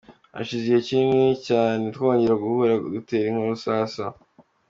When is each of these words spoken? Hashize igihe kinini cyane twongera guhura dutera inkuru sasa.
Hashize 0.37 0.61
igihe 0.65 0.81
kinini 0.87 1.29
cyane 1.47 1.83
twongera 1.95 2.39
guhura 2.43 2.73
dutera 2.93 3.25
inkuru 3.29 3.55
sasa. 3.65 4.03